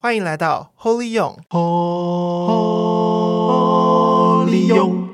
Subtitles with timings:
[0.00, 1.66] 欢迎来到 Holy 勇，Holy
[4.68, 5.08] 勇。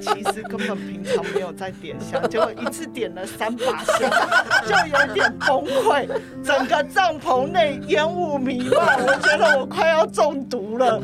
[0.00, 4.10] 其实根本平常没有在点香，结果一次点了三把香，
[4.66, 6.08] 就有点崩溃。
[6.42, 11.00] 整个帐篷内烟雾弥漫，我觉得我快要中毒了。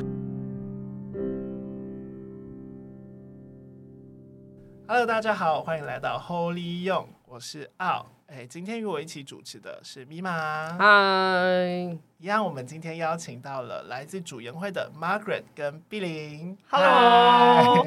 [4.89, 8.07] Hello，大家好，欢迎来到 Holy 勇，我是奥。
[8.29, 10.75] 哎，今天与我一起主持的是咪玛。
[10.79, 16.57] 嗨，一样，我们今天邀请到了来自主研会的 Margaret 跟碧玲。
[16.71, 17.87] Hello。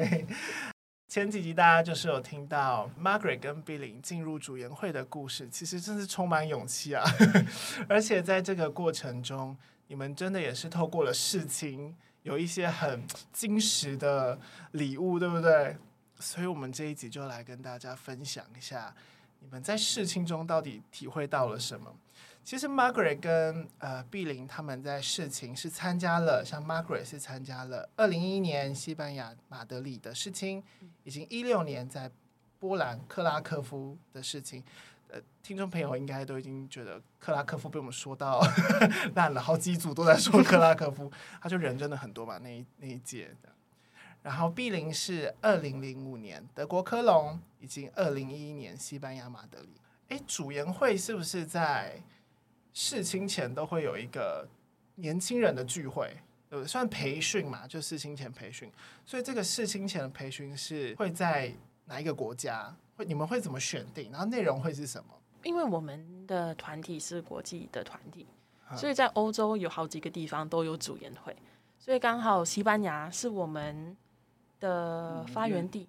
[1.08, 7.02] 前几集大家就是有听到 Margaret 跟碧玲进入主研会的故事，其实真是充满勇气啊！
[7.90, 9.56] 而且在这个过程中，
[9.88, 14.38] 你们真的也是透过了事情，有一些很精实的
[14.70, 15.76] 礼物，对不对？
[16.20, 18.94] 所以，我们这一集就来跟大家分享一下。
[19.40, 21.94] 你们在世青中到底体会到了什么？
[22.42, 30.62] 其实 Margaret 跟呃碧玲他们在世青是参加了，像 Margaret 是参加了二零一一年西班牙马德里的世青，
[31.04, 32.10] 已经一六年在
[32.58, 34.64] 波兰克拉科夫的事情。
[35.08, 38.40] 呃，听众朋友应该都已经觉得克拉科夫被我们说到
[39.14, 41.10] 烂了，好几组都在说克拉科夫，
[41.42, 43.48] 他就人真的很多嘛，那一那一届的。
[44.22, 49.68] 然后 B 零是二零零五年德国科隆，以及二零一一年西班牙马德里。
[50.10, 52.02] 哎，主研会是不是在
[52.74, 54.46] 世青前都会有一个
[54.96, 56.14] 年轻人的聚会？
[56.50, 56.68] 对不对？
[56.68, 58.70] 算培训嘛，就世青前培训。
[59.06, 61.54] 所以这个世青前的培训是会在
[61.86, 62.76] 哪一个国家？
[62.96, 64.10] 会你们会怎么选定？
[64.10, 65.14] 然后内容会是什么？
[65.44, 68.26] 因为我们的团体是国际的团体，
[68.76, 71.34] 所以在欧洲有好几个地方都有主研会，
[71.78, 73.96] 所以刚好西班牙是我们。
[74.60, 75.88] 的发源地，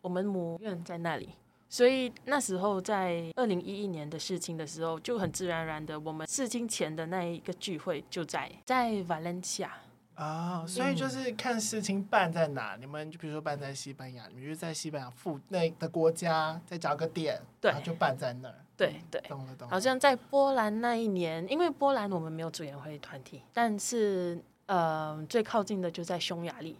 [0.00, 1.30] 我们母院在那里，
[1.68, 9.68] 所以那时候在二零一一年的事情的时候，就很自然而然的，我们事情前的那一个聚会就在在 Valencia
[10.14, 19.72] 啊，所以就是看事情办在哪，你们就比如说办在西班牙，你们就在西班牙附那的国家再找个点，对，就办在那儿，对对，懂了懂了。
[19.72, 26.76] 好像在波兰那一年，因为波兰我们没有主研会团体，但是呃最靠近的就在匈牙利。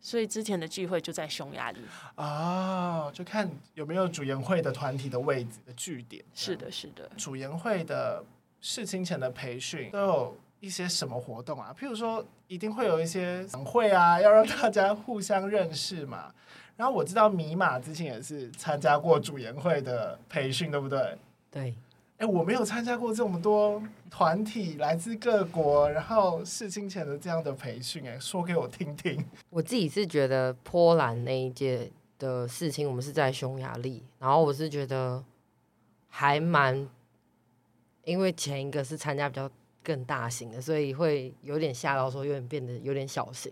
[0.00, 1.80] 所以之前的聚会就在匈牙利
[2.16, 6.24] 哦，就看有没有主研会的团体的位置的据点。
[6.34, 7.08] 是的，是的。
[7.16, 8.24] 主研会的
[8.60, 11.74] 事情前的培训都有一些什么活动啊？
[11.78, 16.32] 譬如说，一定会有一些晚会啊，要让大家互相认识嘛。
[16.76, 21.18] 然后我知道米玛之前也是参加过主研会的培训，对不对？
[21.50, 21.74] 对。
[22.20, 29.24] 哎，我没有参加过这么多团体来自各国，然后世青前的这样的培训，哎，说给我听听。
[29.48, 35.24] 我自己是觉得波兰那一届的事情，我们是在匈牙利，然后我是觉得
[36.08, 36.86] 还蛮，
[38.04, 39.50] 因为前一个是参加比较
[39.82, 43.50] 更大型的，所以会有点吓到，说有点变得有点小型。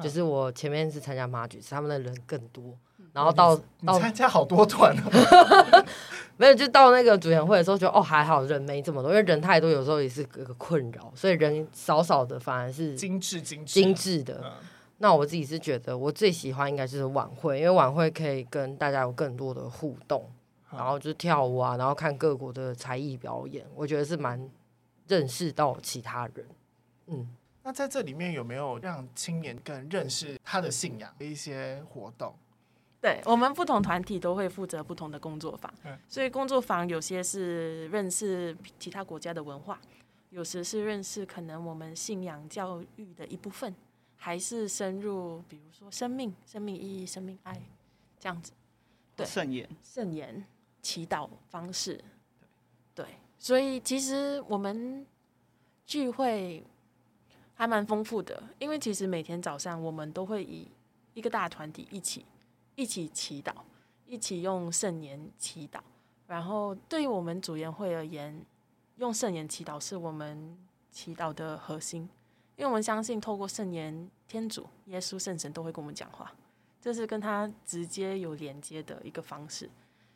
[0.00, 2.78] 就是我前面是参加马举，他们的人更多。
[3.14, 5.86] 然后到到参加好多团哦，
[6.36, 14.52] 没有就到那个主演会的时候，觉得哦还好人没这么多，因为人太多有时候也是个困扰，所以人少少的反而是精致精致精致的。
[14.98, 20.28] 那我自己是觉得我最喜欢应该就是晚会，因为晚会可以跟大家有更多的互动，
[20.72, 24.50] 然后就是跳舞啊，然后看各国的才艺表演，我觉得是蛮
[25.06, 26.46] 认识到其他人。
[27.06, 27.28] 嗯，
[27.62, 32.34] 那在这里面有没有让青年更认识他的信仰的一些活动？
[33.04, 35.70] 对，我们不同团体都会负责不同的工作坊，
[36.08, 39.78] 所以工作坊有些是认识其他国家的文化，
[40.30, 43.74] 有时是认识可能我们信仰教育的一部分，
[44.16, 47.60] 还是深入，比如说生命、生命意义、生命爱
[48.18, 48.52] 这样子。
[49.14, 50.42] 对，圣言、圣言、
[50.80, 52.02] 祈祷方式。
[52.94, 53.04] 对，
[53.38, 55.04] 所以其实我们
[55.84, 56.64] 聚会
[57.52, 60.70] 还蛮丰富的，因为其实每天早上我们都会以
[61.12, 62.24] 一个大团体一起。
[62.74, 63.52] 一起祈祷，
[64.06, 65.80] 一起用圣言祈祷。
[66.26, 68.44] 然后，对于我们主研会而言，
[68.96, 70.56] 用圣言祈祷是我们
[70.90, 72.02] 祈祷的核心，
[72.56, 76.32] 因为我们相信透过圣言，天主、耶稣、圣神都会跟我们讲话，
[76.80, 79.68] 这是跟他直接有连接的一个方式。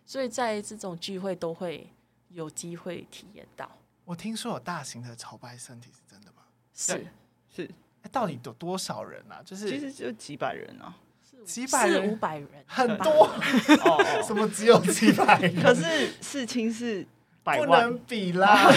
[0.06, 1.87] 所以在这种聚会都会
[2.31, 3.70] 有机会体验到。
[4.06, 6.43] 我听说有大型的朝拜圣体，是真的吗？
[6.72, 7.06] 是
[7.54, 7.70] 是，
[8.11, 9.43] 到底有多少人啊？
[9.44, 10.96] 就是其实就几百人啊。
[11.44, 13.31] 几百人，四五百人， 很多。
[13.85, 15.62] 哦， 什么只有几百人？
[15.62, 17.06] 可是世青是
[17.43, 18.70] 百万，不能比啦。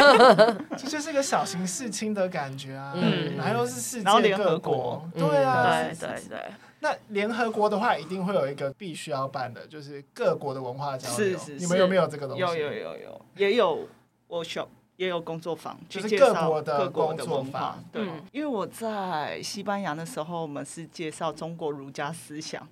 [0.76, 2.92] 这就是一个小型世青的感觉啊。
[2.94, 6.38] 嗯，然后又是世界各国，对啊，对对对。
[6.78, 11.16] 那联合国的话，一定会有一个必须要办的，就是各国的文化交流。
[11.16, 12.40] 是是是你们有没有这个东西？
[12.42, 13.88] 有有有有，也有
[14.28, 17.84] workshop，也有工作坊，就是去介绍各国的各国的工作文化坊。
[17.92, 18.02] 对。
[18.02, 22.66] 嗯，因为我在西班牙的时候，我们是介绍中国儒家思想，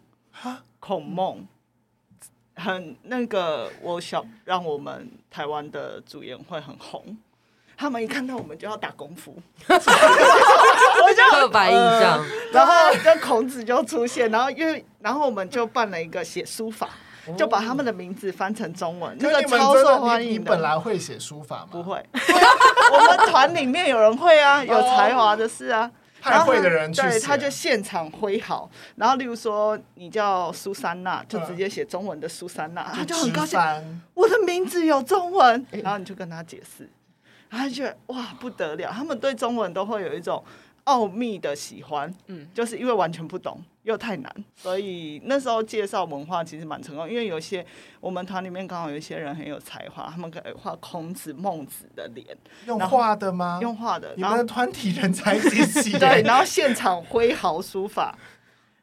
[0.80, 1.46] 孔孟，
[2.56, 7.16] 很那个 workshop 让我们台湾的主演会很红。
[7.76, 9.36] 他们一看到我们就要打功夫，
[9.68, 12.72] 我 就刻板印象，然后
[13.02, 16.90] 跟孔子就出现，然后因为然后我们就办了一个写书法，
[17.36, 20.50] 就把他们的名字翻成中文，那个超受欢迎的。
[20.50, 21.68] 本来会写书法吗？
[21.70, 25.90] 不会， 我们团里面有人会啊，有才华的是啊。
[26.20, 33.60] 派会的人去对，他就现场挥毫，然后例如说你叫苏珊娜，就直接写中文的苏珊娜，他就很高兴，
[34.14, 36.88] 我的名字有中文，然后你就跟他解释，
[37.50, 40.42] 然后他就觉得哇不得了，他们对中文都会有一种
[40.84, 47.64] 奥秘的喜欢，嗯，就是因为完全不懂又太难，所以那时候介绍文化其实蛮成功，因为有些
[48.00, 52.26] 我们团里面刚好有一些人很有才华，他们可以画孔子、孟子的脸，
[52.66, 53.58] 用画的吗？
[53.62, 55.98] 用画的，然后你们的团体人才济济。
[55.98, 58.18] 对，然后现场挥毫书法，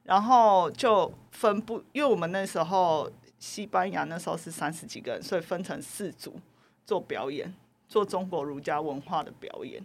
[0.03, 6.39] 然后就分布，因为我们那时候西班牙那时候是三十几个人，所以分成四组
[6.85, 7.53] 做表演，
[7.87, 9.83] 做中国儒家文化的表演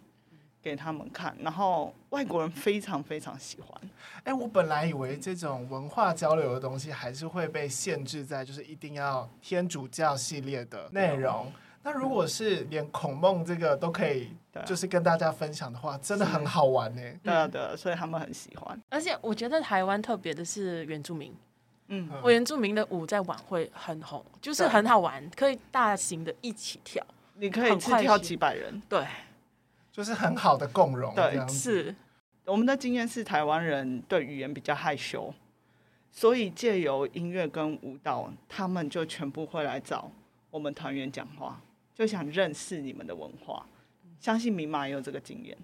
[0.66, 3.90] 给他们看，然后外国人非常非常喜欢。
[4.24, 11.52] 哎、我本来以为这种文化交流的东西还是会被限制在就是一定要天主教系列的内容。
[11.84, 14.30] 那如果是连孔孟这个都可以，
[14.64, 17.02] 就是跟大家分享的话，真的很好玩呢。
[17.22, 18.76] 对啊，对啊，所以他们很喜欢。
[18.88, 21.32] 而且我觉得台湾特别的是原住民，
[21.86, 27.00] 嗯，我原住民的舞在晚会很红，就是很好玩，可以大型的一起跳。
[27.34, 28.82] 你可以一次跳几百人。
[28.88, 29.06] 对，
[29.96, 31.48] 就是很好的共融，对。
[31.48, 31.94] 是
[32.44, 35.32] 我们的经验是，台湾人对语言比较害羞，
[36.10, 40.12] 所以借由音乐跟舞蹈，他们就全部会来找
[40.50, 41.58] 我们团员讲话，
[41.94, 43.64] 就想认识你们的文化。
[44.20, 45.56] 相信明马也有这个经验。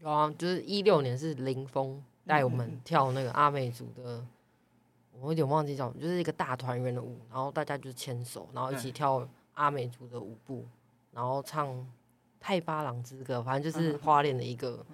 [0.00, 4.22] 有啊，就是一六年是林峰带我们跳那个阿美族的，
[5.18, 10.66] 我有点忘记叫什么，就是一个大团圆的舞，然后大家就牵手，然后一起跳阿美族的舞步，
[11.10, 11.68] 然后唱
[12.40, 14.84] 《泰巴郎之歌》，反正就是花莲的一个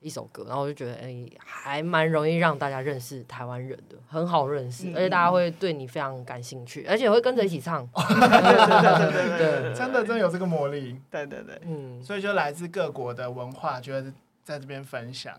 [0.00, 11.56] 一首歌，然后我就觉得哎、欸，还蛮容易让大家认识台湾人的，很好认识，而且大家会对你非常感兴趣，而且会跟着一起唱，对对对真的真的有这个魔力，对对对。
[11.62, 14.12] 嗯，所以就来自各国的文化，觉得
[14.42, 15.38] 在这边分享。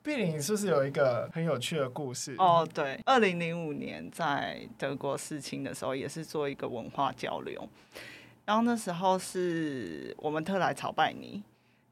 [0.00, 2.36] 碧玲，你是不是有一个很有趣的故事？
[2.38, 7.68] 哦，对，二零零五年在德国世青的时候，也是做一个文化交流，
[8.48, 11.42] 然后那时候是我们特来朝拜你。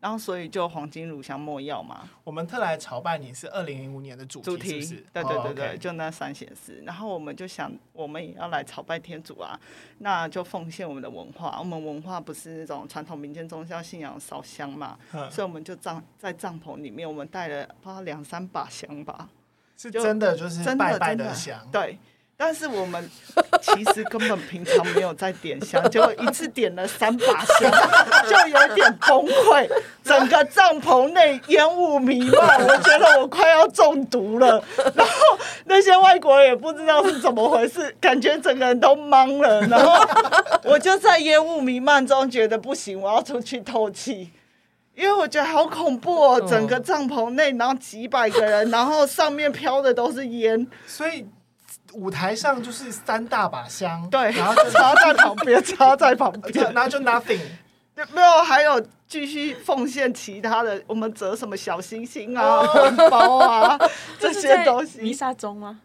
[0.01, 2.09] 然后，所以就黄金乳香没药嘛。
[2.25, 5.07] 我们特来朝拜你是二零零五年的主题，主题是不是？
[5.13, 6.83] 对对对对，就那三显示。
[6.87, 9.59] 然后我们就想，我们也要来朝拜天主啊，
[9.99, 11.57] 那就奉献我们的文化。
[11.59, 19.29] 我们文化不是那种传统民间宗教信仰烧香嘛，嗯所以我们就帐在帐篷里面，我们带了不知道两三把香吧，
[19.77, 21.69] 是真的就是拜拜真的香。
[21.71, 21.99] 对。
[22.39, 23.11] 但是我们
[23.63, 27.73] 其实根本平常没有在点香，结果一次点了三把香，
[28.29, 29.67] 就有点崩溃，
[30.05, 34.63] 整个帐篷内烟雾弥漫，我觉得我快要中毒了。
[34.95, 39.63] 然后那些外国人也不知道是怎么回事，感觉整个人都懵了。
[39.69, 40.07] 然后
[40.65, 44.31] 我就在烟雾弥漫中觉得不行，我要出去透气。
[44.95, 50.67] 因为我觉得好恐怖哦，整个帐篷内，然后几百个人，然后上面飘的都是烟。
[50.87, 51.27] 所以
[51.93, 57.41] 舞台上就是三大把香，对，然后就插在旁边， 插在旁边，然后就 nothing，
[58.13, 63.79] 没有，还有继续奉献其他的，我们折什么小星星啊、红包啊
[64.19, 65.81] 这些东西弥西，撒中吗？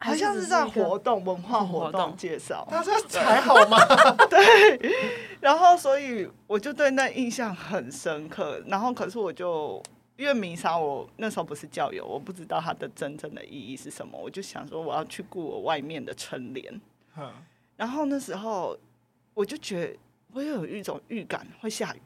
[0.00, 3.76] 好像是在活动文化活动介绍，他说才好吗？
[4.30, 4.94] 对，
[5.40, 9.82] 然后所以我就对那印象很深刻，然后可是我就。
[10.18, 16.80] 因为明沙，我那时候不是教友，我不知道它的真正的意义是什么，我就想说我要去顾我外面的春联。
[17.16, 17.32] 嗯
[17.76, 18.76] 然后那时候
[19.32, 19.96] 我就觉得
[20.32, 22.00] 我有一种预感会下雨。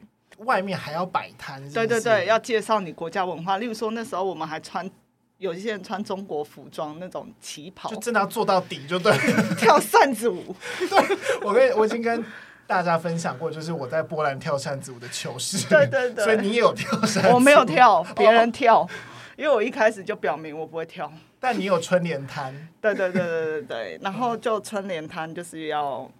[0.45, 3.57] 外面还要摆摊对对对，要介绍你国家文化。
[3.57, 4.91] 例如说那时候我们还穿，
[5.39, 9.17] 有一些人穿中国服装那种旗袍，就真的要做到底就对。
[9.57, 10.55] 跳扇子舞。
[10.91, 12.23] 对我跟我已经跟
[12.67, 15.67] 大家分享过，就是我在波兰跳扇子舞的糗事。
[15.69, 17.35] 对对对所以你也有跳扇子舞？
[17.35, 18.89] 我没有跳，别人跳，
[19.37, 21.13] 因为我一开始就表明我不会跳。
[21.39, 22.55] 但你有春联摊。
[22.81, 26.11] 对对对对对对，然后就春联摊就是要，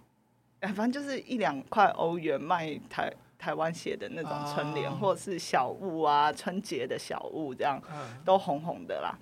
[0.59, 9.17] 哎，反正就是一两块欧元卖台台湾写的那种春联，哦或者是小物啊，春节的小物这样，嗯都红红的啦。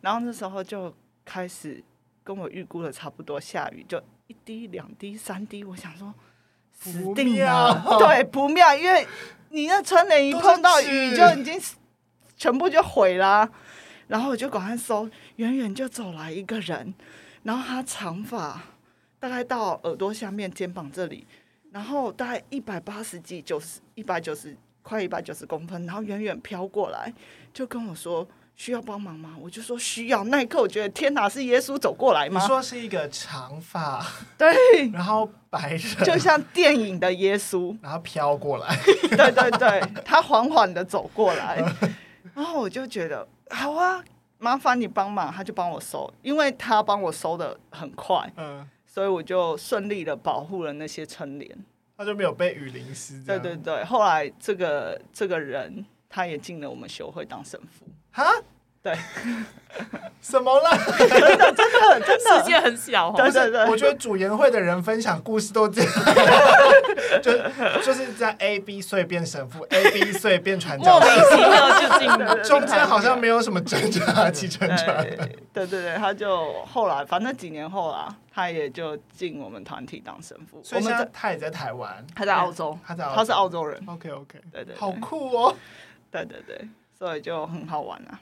[0.00, 0.92] 然后那时候就
[1.24, 1.82] 开始
[2.22, 6.12] 跟我预估的差不多，下雨就一滴、两滴、三滴，我想说
[6.84, 9.06] 死定了，对，不妙，因为
[9.48, 11.60] 你那窗帘一碰到雨就已经
[12.36, 13.48] 全部就毁了。
[14.06, 16.92] 然后我就赶快搜，远远就走来一个人，
[17.42, 18.60] 然后他长发
[19.18, 21.26] 大概到耳朵下面、肩膀这里。
[21.72, 27.12] 然后大概一百八十几、九十、一百九十，快一百九十公分，然后远远飘过来，
[27.52, 29.34] 就跟我说需要帮忙吗？
[29.40, 30.24] 我就说需要。
[30.24, 32.40] 那一刻我觉得天哪，是耶稣走过来吗？
[32.40, 34.04] 你说是一个长发，
[34.38, 34.54] 对，
[34.92, 38.76] 然后白人，就像电影的耶稣，然后飘过来，
[39.10, 41.62] 对对对，他缓缓的走过来，
[42.34, 44.02] 然后我就觉得好啊，
[44.38, 48.68] 麻烦你帮忙，他就帮我收，因为他帮我收的很快，嗯。
[48.86, 51.50] 所以我就顺利的保护了那些春联，
[51.96, 53.20] 他就没有被雨淋湿。
[53.24, 57.84] 对对对，后来这个这个人他也进了我们修会当神父。
[58.14, 58.32] 哈？
[58.80, 58.94] 对，
[60.20, 60.70] 什么了？
[60.98, 63.10] 真的真的真的，世界很小。
[63.12, 65.90] 对对对，我觉得主研会的人分享故事都这样，
[67.22, 67.32] 就
[67.80, 75.02] 就是在 A B 岁变神父，A B 岁变传教士，莫名其妙就进了， 中间好像没有什么挣扎，起承转。
[75.54, 80.60] 对对对，他就后来反正几年后啦，他也就进我们团体当神父。
[80.62, 83.82] 所以现在他也在台湾，他在澳洲，他在他是澳洲人。
[83.86, 85.56] OK OK，对对，好酷哦。
[86.10, 86.68] 对对对，
[86.98, 88.20] 所以就很好玩啊。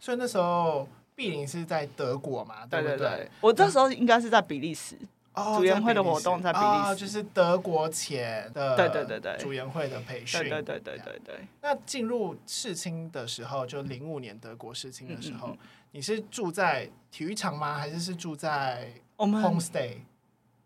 [0.00, 2.66] 所以那时候碧玲是在德国嘛？
[2.66, 4.96] 对对对，我这时候应该是在比利时，
[5.34, 11.40] 哦主研会的活动在比利时，哦就是德国前的对对对对主研会的培训，对对对对对。
[11.62, 15.56] 那进入世青的时候，就零五年德国世青的时候，
[15.92, 17.74] 你是住在体育场吗？
[17.74, 19.98] 还是是住在我们 homestay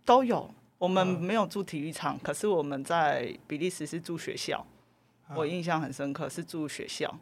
[0.05, 0.53] 都有？
[0.79, 4.67] 我们没有住体育场，可是我们在比利时是住学校，
[5.35, 7.15] 我印象很深刻，是住学校。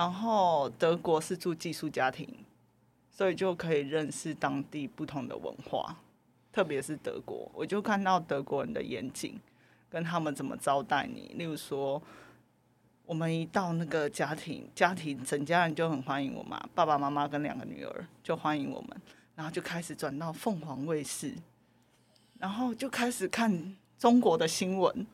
[0.00, 2.26] 然后德国是住寄宿家庭，
[3.10, 5.94] 所以就可以认识当地不同的文化，
[6.50, 9.38] 特别是德国，我就看到德国人的严谨，
[9.90, 11.34] 跟他们怎么招待你。
[11.36, 12.02] 例如说，
[13.04, 19.02] 我们一到那个家庭，家庭整家人就很欢迎我嘛，爸爸妈妈跟两个女儿就欢迎我们，
[19.34, 21.34] 然后就开始转到凤凰卫视，
[22.38, 25.06] 然后就开始看中国的新闻。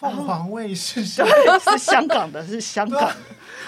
[0.00, 1.22] 凤凰卫视是
[1.60, 3.16] 是香港的，是香港的。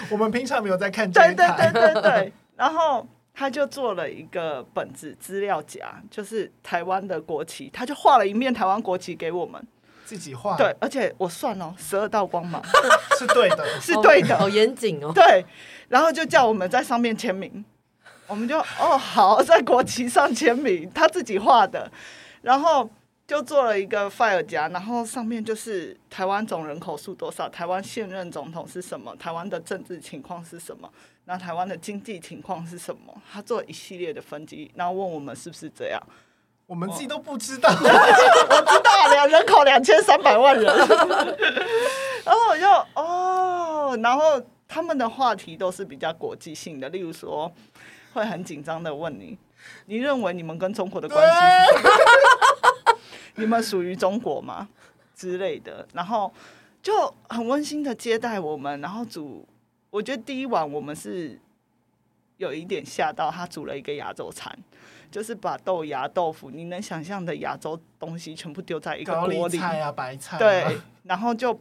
[0.09, 1.71] 我们平常没有在看这一台。
[1.71, 2.33] 对对对对对。
[2.55, 9.63] 然后他就做了一个本子资料夹，就是台湾的国旗，他就画了一面台湾国旗给我们
[10.05, 10.57] 自己画。
[10.57, 12.59] 对，而且我算了，十二道光芒
[13.19, 15.11] 是对的， 是对的， 好严谨哦。
[15.13, 15.45] 对，
[15.87, 17.63] 然后就叫我们在上面签名，
[18.25, 21.91] 我们就哦好，在国旗上签名，他自己画的，
[22.41, 22.89] 然后。
[23.25, 30.91] 就做了一个 file 夹，然后上面就是台湾总人口数多少，台湾现任总统是什么，台湾的政治情况是什么，
[31.25, 33.13] 那台湾的经济情况是什么？
[33.31, 36.01] 他做一系列的分析，然后问我们是不是这样，
[36.67, 37.69] 我们自己都不知道。
[37.71, 40.65] 我知道，两人口两千三百万人。
[42.25, 42.67] 然后我就
[43.01, 47.49] 哦，然后他们的话题都是比较国际性的，例如说
[48.13, 49.37] 会很紧张的问你，
[49.85, 51.33] 你认为你们跟中国的关系
[53.35, 54.69] 你们属于中国吗？
[55.15, 56.33] 之类的，然后
[56.81, 59.47] 就很温馨的接待我们，然后煮，
[59.91, 61.39] 我觉得第一晚我们是
[62.37, 64.57] 有一点吓到，他煮了一个亚洲餐，
[65.11, 71.57] 就是把豆芽、豆腐，你能想象的亚洲东西全部丢在一个锅里，菜啊，白菜啊，对，然后就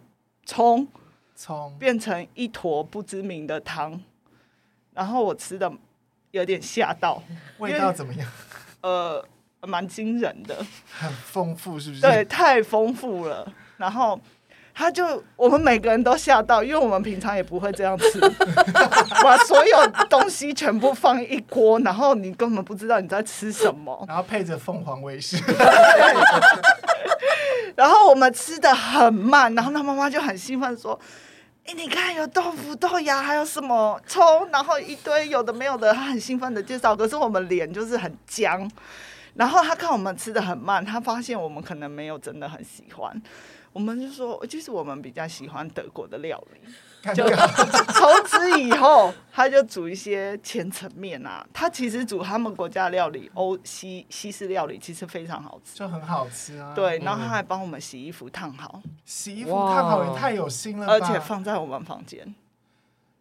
[0.47, 0.89] 冲
[1.37, 4.01] 冲变成一坨不知名的汤，
[4.95, 5.71] 然后我吃的
[6.31, 7.23] 有点吓到，
[7.59, 8.29] 味道怎么样？
[8.81, 9.25] 呃。
[9.67, 10.57] 蛮惊人的，
[10.99, 12.03] 很丰富，是不是？
[12.03, 13.47] 对，太丰富了。
[13.77, 14.21] 然后
[14.75, 18.19] 他就我们每个人都吓到，因为我们平常也不会这样吃，
[19.23, 24.05] 把所有东西全部放一锅，然后你根本不知道你在吃什么。
[24.09, 25.37] 然后配着凤凰卫视，
[27.77, 30.99] 然后我们吃的很慢，然后他妈妈就很兴奋说
[31.67, 38.69] ：“哎，你看有豆腐、豆芽，还有什么葱，然后一堆有的没有的。”他很兴奋的介绍，可是我们脸就是很僵。
[39.35, 43.23] 然后他看我们吃的很慢，他发现我们可能没有真的很喜欢，
[43.73, 46.61] 我们就说，其实我们比较喜欢德国的料理。
[47.17, 56.73] 就从此以后，他就煮一些千层面啊，他其实煮他们国家料理，欧西西式料理其实非常好吃，就很好吃啊。
[56.77, 62.33] 对，然后他还帮我们洗衣服烫好，洗衣服烫好也太有心了，而且放在我们房间。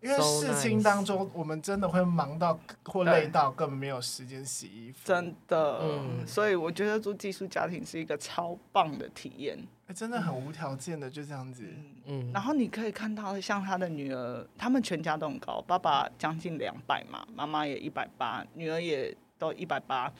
[0.01, 4.99] 因为事情当中，我们真的会忙到或累到，根本没有时间洗衣服。
[5.05, 9.57] 真的，嗯，所以我觉得住寄宿家庭是一个超棒的体验。
[9.87, 11.63] 欸，真的很无条件的就这样子。
[12.05, 20.11] 嗯，然后你可以看到，像他的女儿，他们全家都很高，爸爸将近两百嘛，妈妈也一百八，女儿也都一百八。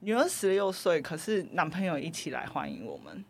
[0.00, 3.24] 女儿十六岁，可是男朋友一起来欢迎我们。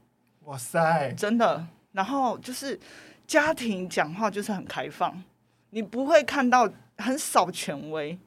[0.44, 1.66] 哇塞，真的。
[1.92, 2.78] 然后就是
[3.26, 5.24] 家庭讲话就是很开放，
[5.70, 8.18] 你不会看到很少权威，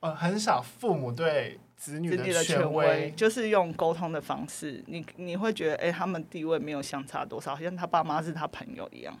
[0.00, 9.18] 呃，很少父母对子女的权威，就是用沟通的方式，你你会觉得，哎、欸，他们地位没有相差多少，好像他爸妈是他朋友一样。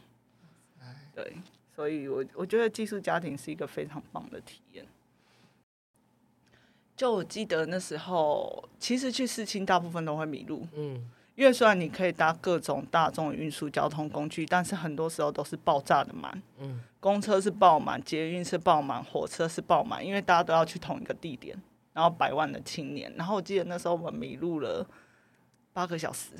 [1.14, 1.32] 对，
[1.74, 4.86] 所以我我觉得寄宿家庭是一个非常棒的体验。
[6.96, 21.56] 就我记得那时候，其实去市青大部分都会迷路，嗯，因为虽然你可以搭各种大众运输交通工具，但是很多时候都是爆炸的满，嗯，公车是爆满，捷运是爆满，火车是爆满，因为大家都要去同一个地点，
[21.92, 24.84] 然后百万的青年，然后我记得那时候我们迷路了
[25.72, 26.30] 八个小时，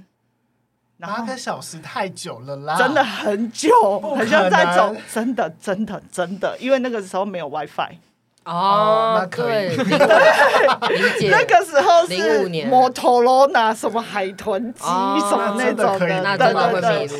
[0.98, 3.70] 八个小时太久了啦，真的很久，
[4.16, 7.98] 很像在走，真的真的真的，因为那个时候没有 WiFi。
[8.44, 9.76] 哦，那可以。
[9.76, 11.28] 理解。
[11.30, 17.16] 那个时候是摩托罗拉什么海豚机什么那种的，那真的会迷路。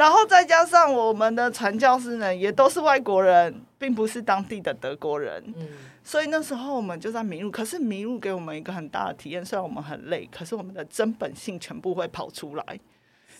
[0.00, 5.44] 然后再加上我们的传教士呢，也都是外国人，并不是当地的德国人。
[5.54, 5.68] 嗯，
[6.02, 7.50] 所以那时候我们就在迷路。
[7.50, 12.64] 可是迷路给我们一个很大的体验，虽然我们很累，可是我们的真本性全部会跑出来。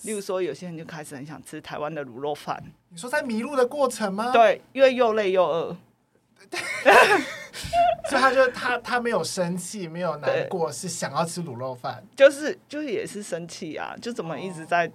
[0.03, 2.63] 例如说，有些人就开始很想吃台湾的卤肉饭。
[2.91, 4.31] 你说在迷路的过程吗？
[4.31, 5.75] 对，因为又累又饿。
[8.11, 14.91] 所以他就他他没有生气，没有难过，是想要吃卤肉饭，就是就是也是生气啊，就怎么一直在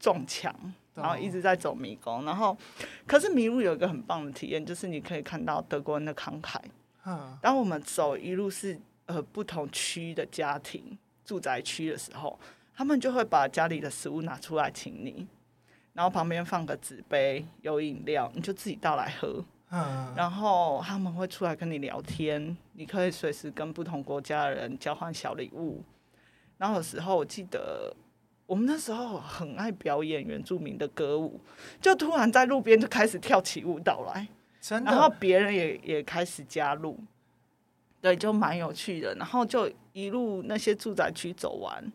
[0.00, 0.52] 撞墙，
[0.94, 2.56] 然后一直在走迷宫，然后
[3.06, 6.56] 可是迷路有一个很棒的体验，就是你可以看到德国人的慷慨。
[7.04, 12.38] 嗯，当我们走一路是呃不同区的家庭住宅区的时候，
[12.74, 15.26] 他们就会把家里的食物拿出来请你，
[15.92, 19.44] 然后旁边放个纸杯，有饮料，你就自己倒来喝。
[19.70, 25.82] 嗯，然后他们会出来跟你聊天，你可以随时跟不同国家的人交换小礼物。
[26.58, 27.94] 然后有时候我记得，
[28.50, 31.40] 我们那时候很爱表演原住民的歌舞，
[31.80, 34.26] 就突然在路边就开始跳起舞蹈来，
[34.60, 34.90] 真的。
[34.90, 36.98] 然后别人也也开始加入，
[38.00, 39.14] 对，就蛮有趣的。
[39.14, 41.92] 然后就一路那些住宅区走完，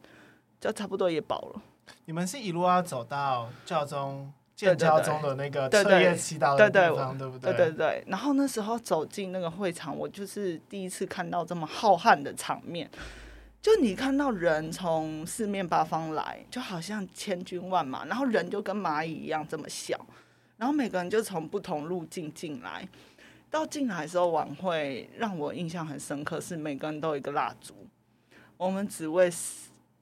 [0.61, 1.61] 就差不多也饱了。
[2.05, 7.51] 你们是一路要走到教宗建教宗的那个彻夜祈祷的地方，对不对？
[7.51, 8.03] 对对对。
[8.07, 12.89] 然后那时候走进那个会场，我就是第一次看到这么浩瀚的场面。
[13.65, 19.99] 就你看到人从四面八方来，就好像千军万马，然后人就跟蚂蚁一样这么小，
[20.55, 22.87] 然后每个人就从不同路径进来。
[23.49, 27.73] 到进来的时候，晚会让我印象很深刻，是每个人都有一个蜡烛。
[28.55, 29.31] 我们只为，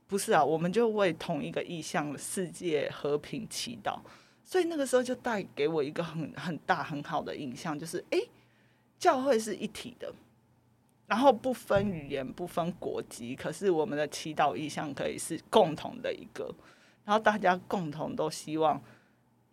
[0.08, 3.97] 不是啊，我们就为同一个意向的世界和平祈祷。
[4.43, 8.19] 所以那个时候就带给我一个很很大很好的印象，就是哎，
[8.99, 10.13] 教会是一体的，
[11.08, 16.54] 然后不分语言不分国籍，可是我们的祈祷意向可以是共同的一个，
[17.04, 18.82] 然后大家共同都希望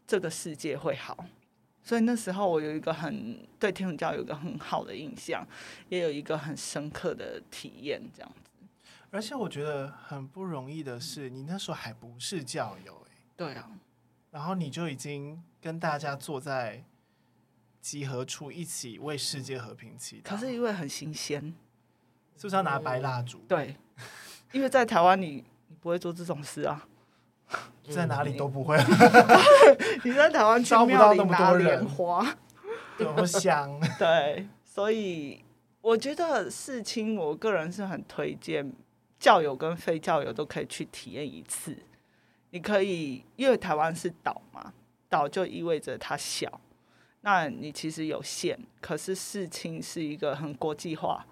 [0.07, 1.27] 这个世界会好。
[1.83, 5.47] 所以那时候我有一个很对天主教有一个很好的印象，
[5.89, 8.51] 也有一个很深刻的体验，这样子。
[9.11, 13.69] 而且我觉得很不容易的是，你那时候还不是教友，哎，对啊。
[14.31, 16.85] 然后你就已经跟大家坐在
[17.81, 20.31] 集合处一起为世界和平祈祷。
[20.31, 21.40] 可是因为很新鲜，
[22.37, 23.38] 是不是要拿白蜡烛？
[23.49, 23.77] 对，
[24.53, 26.87] 因为在台湾你你不会做这种事啊，
[27.88, 28.77] 在哪里都不会。
[30.05, 32.37] 你在台湾招不到那么多人花，
[32.99, 33.81] 多香。
[33.99, 35.45] 对，所以
[35.81, 38.73] 我觉得世青，我个人是很推荐
[39.19, 41.77] 教友跟非教友都可以去体验一次。
[42.51, 44.73] 你可以，因为台湾是岛嘛，
[45.09, 46.61] 岛就意味着它小，
[47.23, 48.59] 那你其实有限。
[48.81, 51.27] 可是世青是一个很国际化，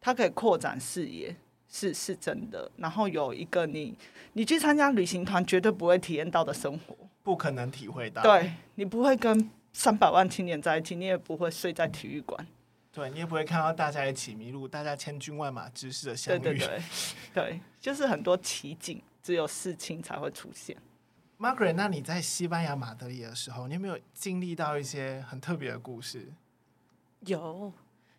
[0.00, 1.34] 它可以扩展视野，
[1.68, 2.70] 是是真的。
[2.76, 3.96] 然后有一个你，
[4.32, 8.22] 你去参加旅行团绝对不会体验到的生活，不可能体会到。
[8.22, 12.46] 对，你不会跟三百万青年在一起，你也不会睡在体育馆，
[12.92, 16.38] 对，你也不会看到大家一起迷路，大家千军万马之势的相遇。
[16.38, 16.82] 对对对，
[17.34, 19.00] 对，就是很多奇景。
[19.22, 20.74] 只有世青才会出现。
[21.40, 26.28] Margaret，那你在西班牙马德里的时候，你有没有经历到一些很特别的故事？
[27.20, 27.72] 有，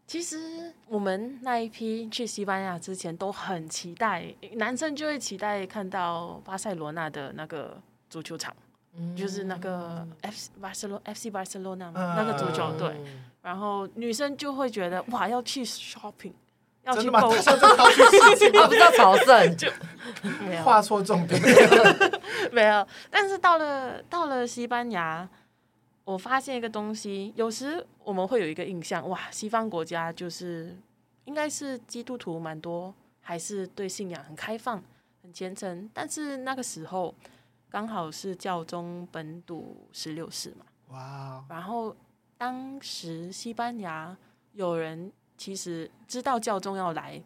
[0.07, 7.79] 其实我们那一批去西班牙之前都很期待，男生就会期待看到巴塞罗那的那个
[8.09, 8.51] 足球场，
[8.95, 16.33] 嗯、就是那个 FC 巴塞罗 FC 巴塞罗那那个足球队，嗯、然后女生就会觉得哇，要去 shopping。
[16.83, 17.55] 要去购物， 他
[18.65, 19.69] 不知道朝圣，就
[20.65, 21.39] 画错重点。
[22.51, 22.87] 没有。
[23.09, 25.27] 但是到了到了西班牙，
[26.03, 30.77] 我发现一个东西，有时我们会有一个印象，哇，西方国家就是
[31.25, 34.83] 应该是基督徒蛮多，还是对信仰很开放、
[35.21, 35.89] 很虔诚。
[35.93, 37.13] 但是那个时候
[37.69, 41.95] 刚好是教宗本笃十六世嘛，哇，然后
[42.37, 44.17] 当时西班牙
[44.53, 47.21] 有人其实知道教宗要来，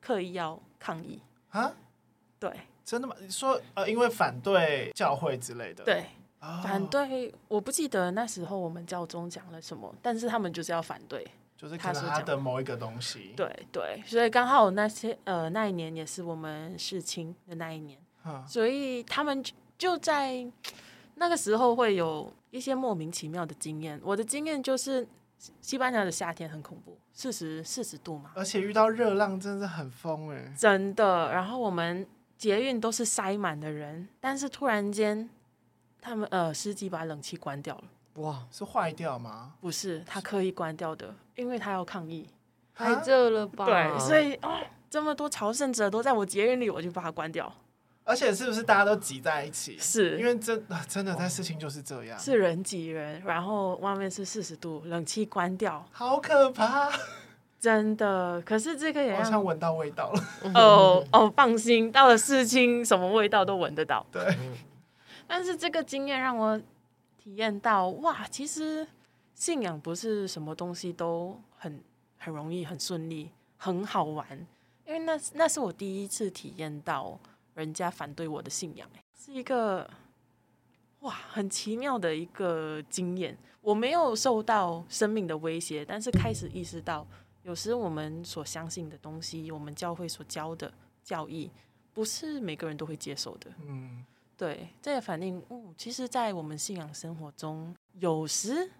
[0.00, 1.20] 刻意要抗议
[1.50, 1.72] 啊？
[2.38, 2.50] 对，
[2.84, 3.14] 真的吗？
[3.20, 6.06] 你说呃，因为反对教会之类的，对，
[6.40, 7.32] 哦、反对。
[7.48, 13.32] 我不记得那时候我们教宗讲了什么，但是他们就是要反对，就是可能他的某一个东西。
[13.36, 19.42] 对对，所以刚好那些呃那一年也是我们世青的那一年，嗯、所以他们
[19.78, 20.46] 就在
[21.14, 24.00] 那个时候会有一些莫名其妙的经验。
[24.02, 25.06] 我的经验就是。
[25.62, 31.32] 西班牙的夏天很恐怖，四十四十度嘛，而且遇到热浪真的很疯哎，真的。
[31.32, 32.06] 然后我们
[32.40, 35.28] 捷运都是塞满的人，但是突然间，
[36.00, 37.84] 他们呃司机把冷气关掉了。
[38.14, 39.52] 哇，是坏掉吗？
[39.60, 42.26] 不是，他刻意关掉的，因为他要抗议。
[42.74, 43.66] 太热了吧？
[43.66, 47.52] 对，所以哦，这么多朝圣者都在我捷运里，我就把它关掉。
[48.04, 49.76] 而且是不是大家都挤在一起？
[49.78, 56.90] 是因为真真的但事情就是这样，是人挤人，然后外面是四十度，冷气关掉，好可怕，
[57.60, 58.42] 真的。
[58.42, 60.24] 可是这个也好像闻到味道了。
[60.54, 64.04] 哦哦，放心，到了世青，什么味道都闻得到。
[64.10, 64.22] 对，
[65.28, 66.58] 但是这个经验让我
[67.16, 68.84] 体验到，哇，其实
[69.34, 71.80] 信仰不是什么东西都很
[72.18, 74.26] 很容易、很顺利、很好玩，
[74.86, 77.20] 因为那那是我第一次体验到。
[77.54, 79.86] 人家反对我的信仰，是一个
[81.00, 83.36] 哇，很奇妙的一个经验。
[83.60, 87.06] 我没有受到生命的威胁，但是开始意识到，
[87.50, 91.50] 有时我们所相信的东西，我们教会所教的教义，
[91.92, 93.50] 不是每个人都会接受的。
[93.66, 98.70] 嗯，对，这也反映，嗯，其实，在我们信仰生活中，有时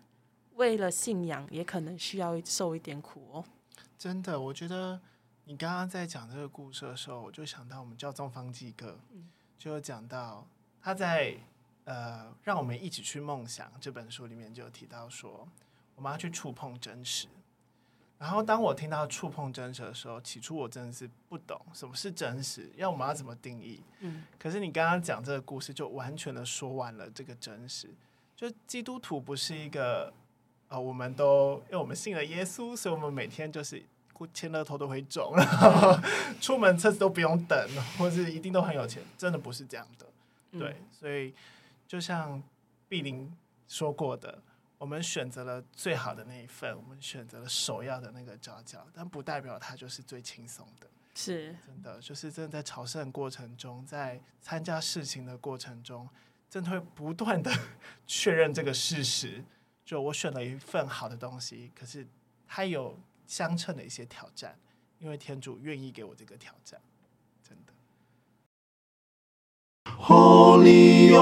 [0.54, 3.44] 为了信仰，也可能需要受一点苦哦。
[3.98, 5.00] 真的，我觉得。
[5.46, 8.96] 你刚刚在讲这个故事的时候，我就想到我们教宗方济各，
[9.58, 10.46] 就有讲到
[10.80, 11.34] 他在
[11.82, 15.48] 呃，让我们一起去梦想这本书里面就有提到说，
[15.96, 17.26] 我们要去触碰真实。
[18.20, 23.80] 然后当我听到触碰真实的时候，起初我真的是不懂什么是真实，要我们要怎么定义？
[24.00, 27.88] 嗯，可是你刚刚讲这个故事，就完全的说完了这个真实。
[28.36, 30.12] 就基督徒不是一个
[30.68, 33.82] 呃，我们都因为我们信了耶稣，所以我们每天就是。
[34.34, 35.98] 签乐头都会中，然后
[36.42, 37.58] 出门车子都不用等，
[37.96, 40.06] 或是一定都很有钱，真的不是这样的。
[40.58, 41.32] 对，嗯、所以
[41.88, 42.42] 就像
[42.86, 43.34] 碧玲
[43.66, 44.38] 说过的，
[44.80, 50.88] 我们选择了最好的那一份，我们选择了首要的那个佼佼，但不代表它就是最轻松的。
[51.14, 56.08] 是真的，就是真的在朝圣过程中，在参加事情的过程中，
[56.48, 57.52] 真的会不断的
[58.06, 59.44] 确认这个事实。
[59.84, 62.08] 就我选了一份好的东西，可是
[62.48, 62.98] 它有。
[63.26, 64.58] 相称的一些挑战，
[64.98, 66.80] 因为天主愿意给我这个挑战，
[67.48, 67.72] 真的。
[69.84, 71.12] Holy